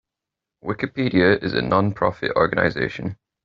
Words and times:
Wikipedia 0.65 1.37
is 1.43 1.53
a 1.53 1.61
non-profit 1.61 2.31
organization. 2.35 3.17